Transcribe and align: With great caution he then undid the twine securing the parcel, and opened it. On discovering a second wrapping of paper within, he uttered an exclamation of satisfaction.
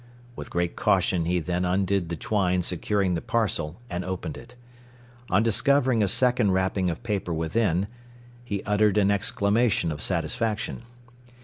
With 0.35 0.49
great 0.49 0.75
caution 0.75 1.25
he 1.25 1.39
then 1.39 1.63
undid 1.63 2.09
the 2.09 2.15
twine 2.15 2.63
securing 2.63 3.13
the 3.13 3.21
parcel, 3.21 3.79
and 3.87 4.03
opened 4.03 4.35
it. 4.35 4.55
On 5.29 5.43
discovering 5.43 6.01
a 6.01 6.07
second 6.07 6.53
wrapping 6.53 6.89
of 6.89 7.03
paper 7.03 7.31
within, 7.35 7.85
he 8.43 8.63
uttered 8.63 8.97
an 8.97 9.11
exclamation 9.11 9.91
of 9.91 10.01
satisfaction. 10.01 10.85